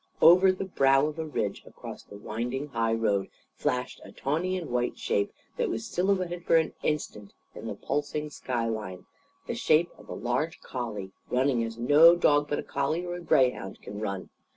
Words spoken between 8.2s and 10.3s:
sky line the shape of a